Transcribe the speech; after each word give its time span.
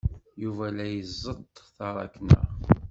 Yuba 0.43 0.65
la 0.75 0.85
iẓeṭṭ 0.91 1.55
taṛakna. 1.75 2.39